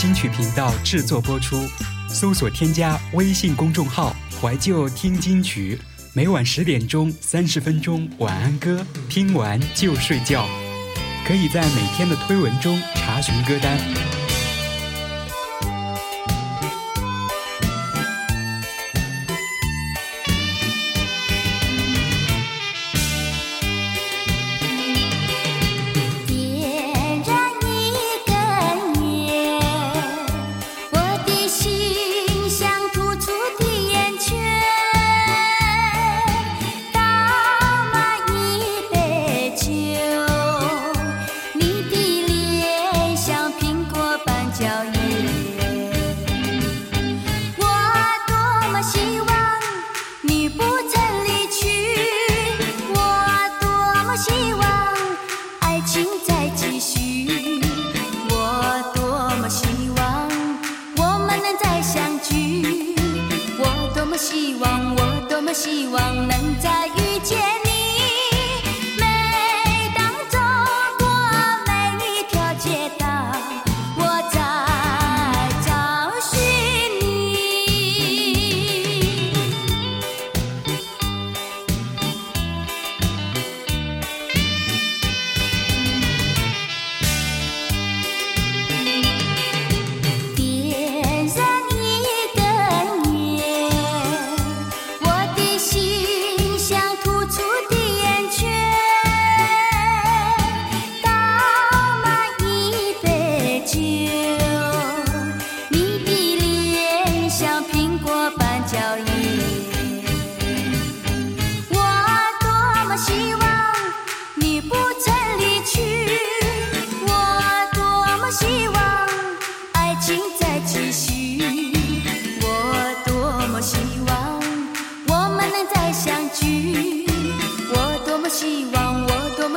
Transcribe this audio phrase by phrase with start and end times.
[0.00, 1.68] 金曲频道制作播出
[2.08, 5.78] 搜索添加微信公众号怀旧听金曲
[6.14, 10.48] 每晚十点钟三十分钟晚安歌听完就睡觉。
[11.26, 14.09] 可以在每天的推文中查询歌单。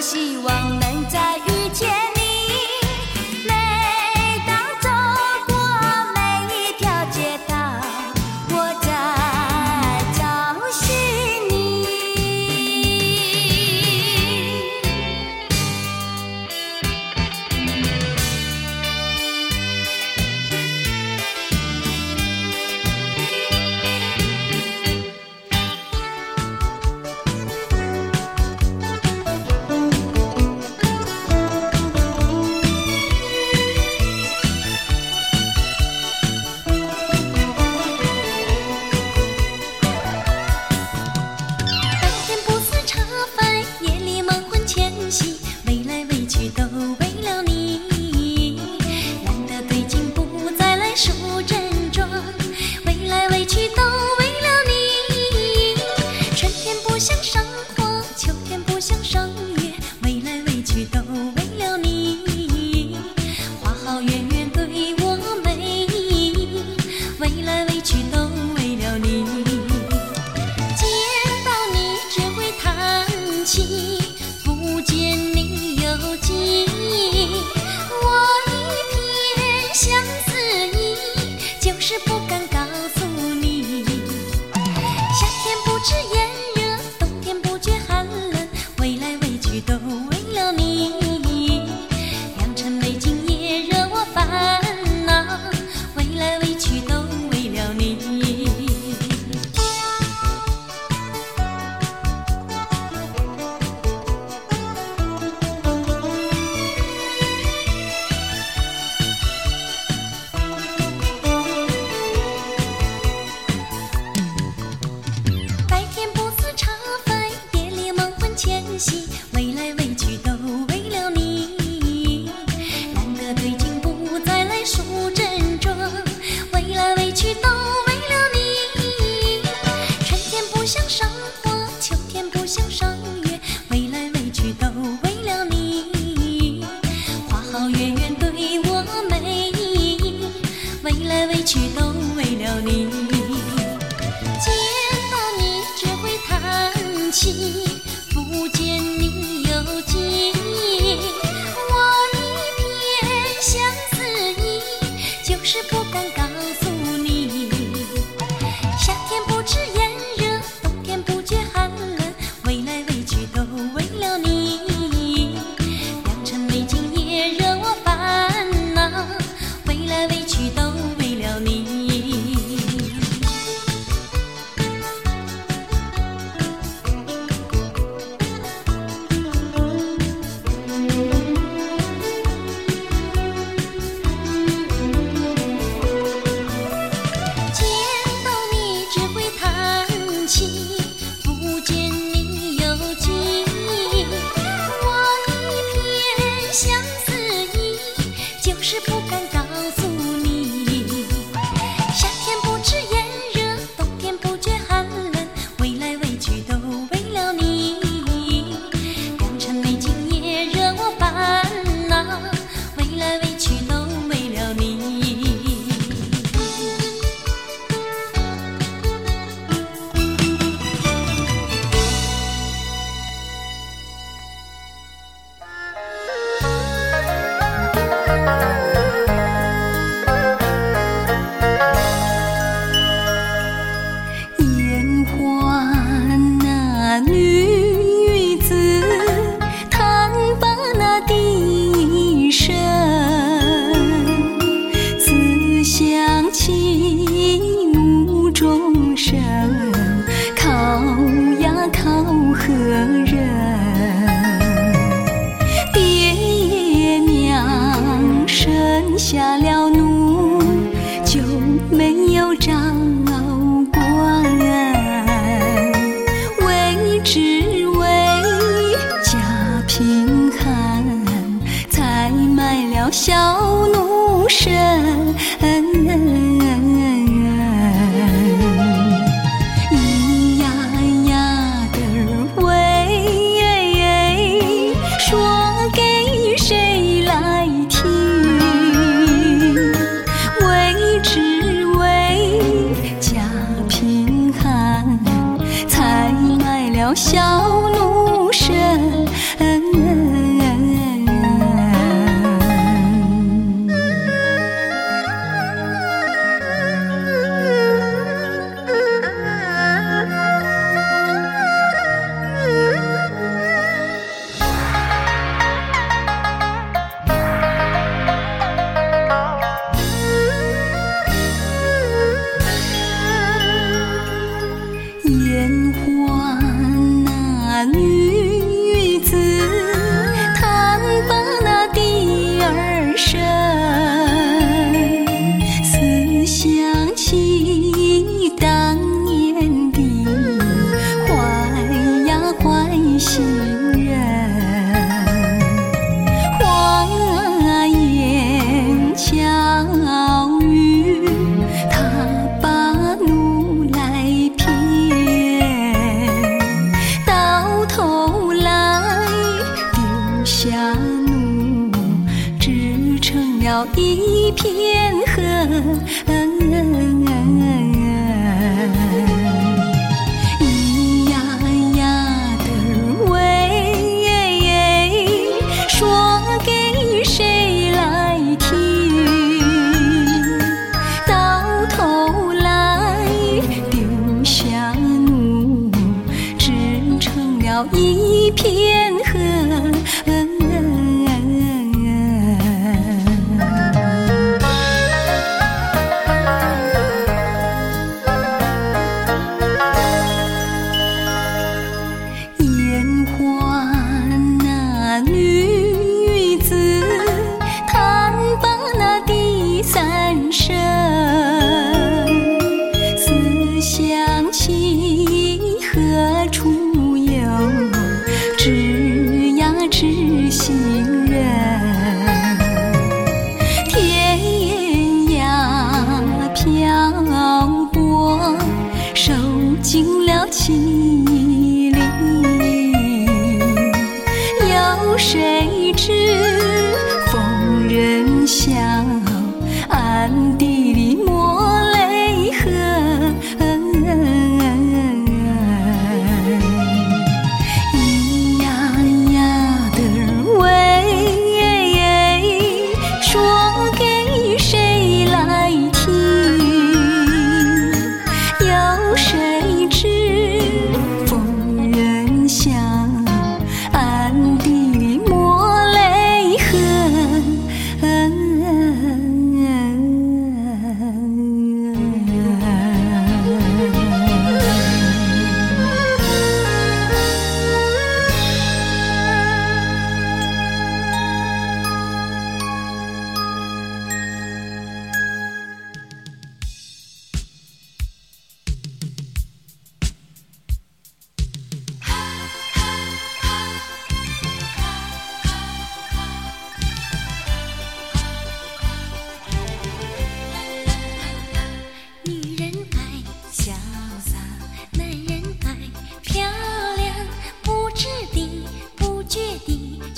[0.00, 1.49] 我希望能再。
[57.00, 57.39] 享受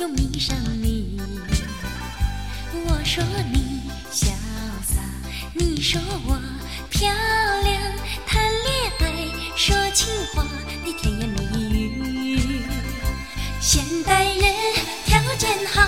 [0.00, 1.20] 就迷上你。
[2.72, 4.28] 我说你潇
[4.82, 5.02] 洒，
[5.52, 6.40] 你说我
[6.88, 7.12] 漂
[7.64, 7.78] 亮，
[8.26, 9.04] 谈恋爱
[9.54, 10.42] 说情话
[10.86, 12.62] 的甜言蜜语。
[13.60, 14.54] 现代人
[15.04, 15.86] 条件好，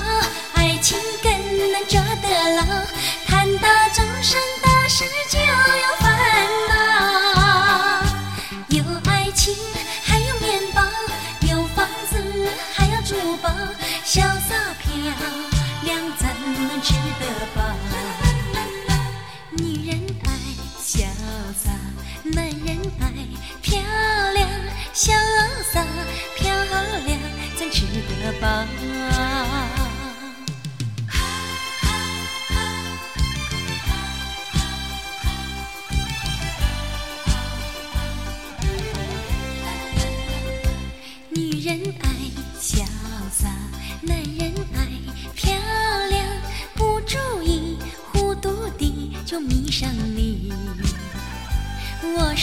[0.53, 1.33] 爱情更
[1.73, 2.63] 能抓得牢。
[3.27, 5.47] 谈到终身大事就有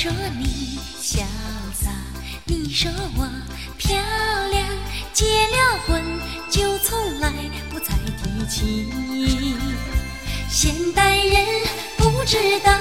[0.01, 1.18] 说你潇
[1.74, 1.91] 洒，
[2.46, 3.29] 你说我
[3.77, 3.98] 漂
[4.50, 4.65] 亮，
[5.12, 6.01] 结了婚
[6.50, 7.34] 就从来
[7.70, 8.94] 不再提起。
[10.50, 11.46] 现代人
[11.98, 12.72] 不知道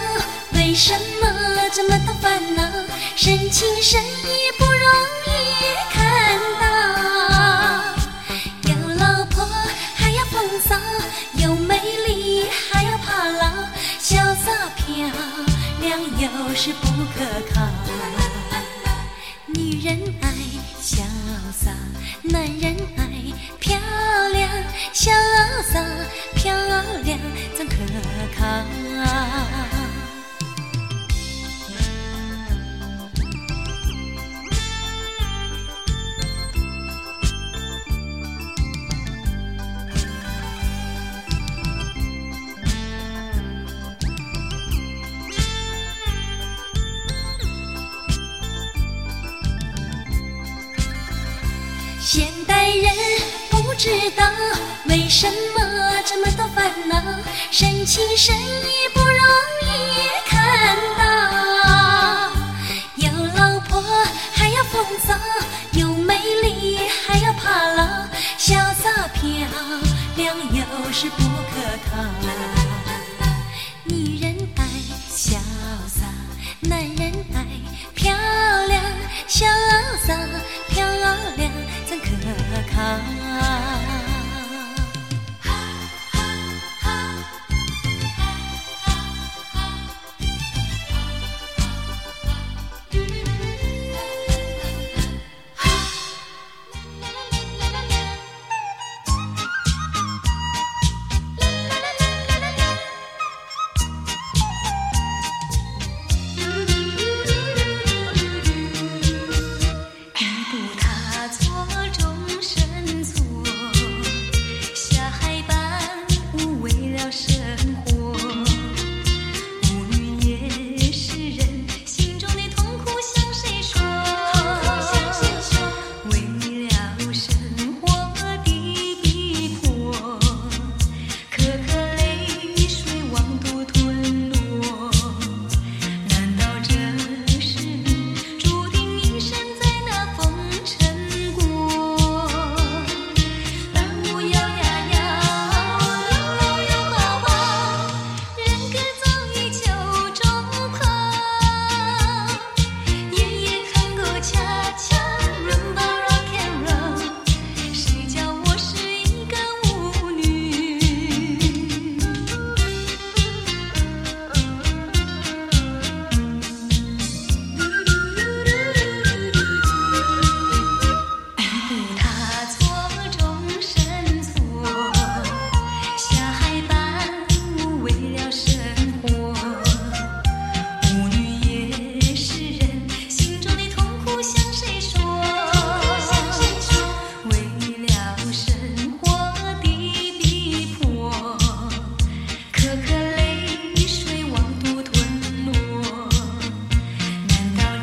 [0.54, 1.28] 为什么
[1.74, 2.62] 这么多烦恼，
[3.16, 4.00] 深情深
[53.78, 54.28] 知道
[54.86, 57.00] 为什么这么多烦恼，
[57.52, 59.22] 深情深意不容
[59.62, 62.32] 易看到。
[62.96, 63.80] 有老婆
[64.34, 65.14] 还要风骚，
[65.78, 67.84] 有美丽还要怕老，
[68.36, 69.22] 潇洒漂
[70.16, 72.37] 亮又是不可靠。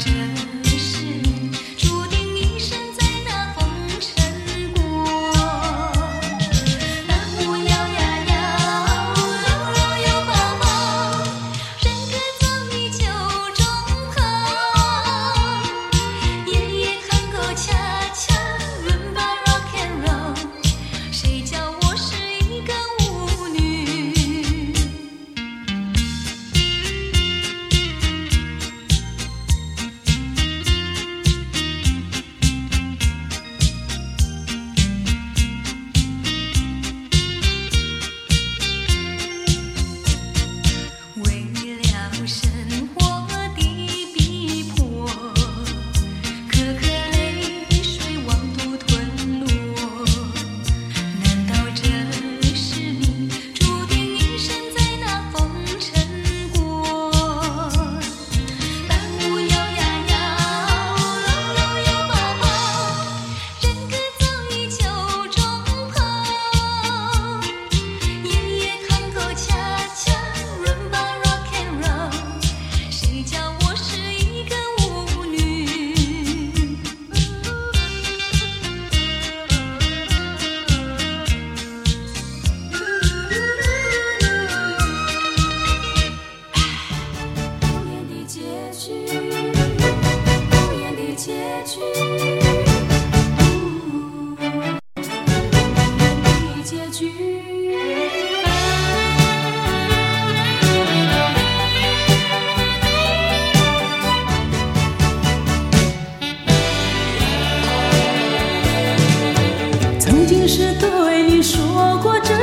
[0.06, 0.35] pretend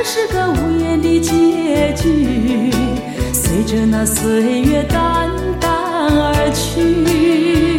[0.04, 2.72] 是个无言的结局，
[3.32, 7.78] 随着那岁月淡淡而去。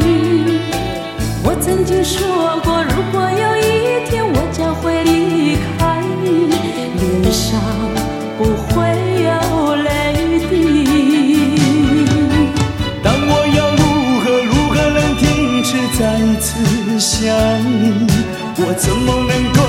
[1.44, 2.26] 我曾经说
[2.64, 6.48] 过，如果有一天我将会离开你，
[6.98, 7.60] 脸上
[8.38, 8.74] 不会
[9.22, 10.52] 有泪滴。
[13.04, 13.84] 但我要如
[14.22, 16.02] 何如何能停止再
[16.40, 16.48] 次
[16.98, 17.22] 想
[18.08, 18.08] 你？
[18.56, 19.60] 我怎么能够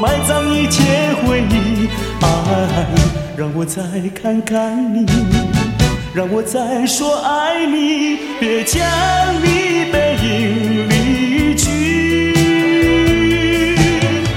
[0.00, 0.82] 埋葬一切
[1.24, 1.88] 回忆？
[2.20, 2.86] 爱，
[3.36, 3.82] 让我再
[4.14, 5.06] 看看你，
[6.14, 8.82] 让我再说爱你，别将
[9.42, 12.34] 你背影离去。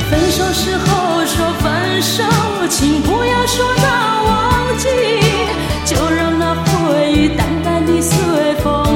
[0.09, 2.23] 分手时候说分手，
[2.69, 4.87] 请不要说那忘记，
[5.85, 8.88] 就让那回忆淡淡的随风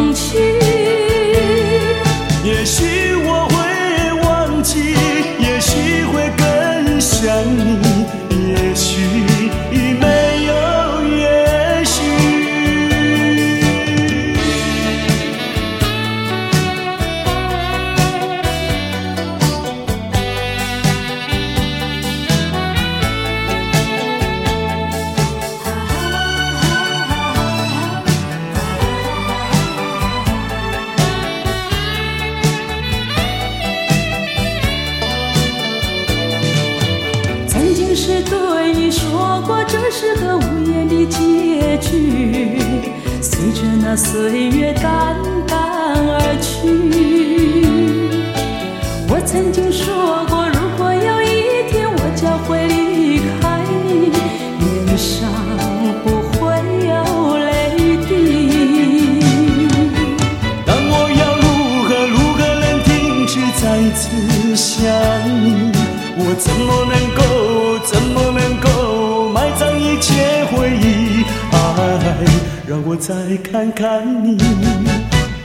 [72.94, 74.38] 我再看看你，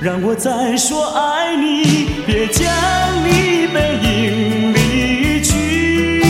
[0.03, 2.69] 让我再说爱你，别将
[3.25, 6.21] 你背影离去。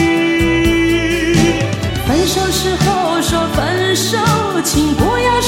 [2.07, 4.16] 分手时候说分手，
[4.62, 5.40] 请不要